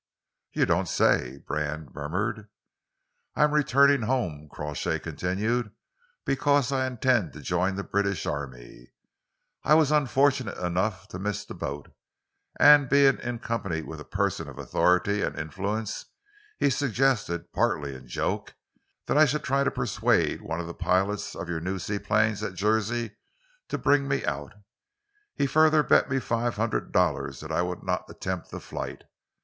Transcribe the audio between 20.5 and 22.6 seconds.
of the pilots of your new seaplanes at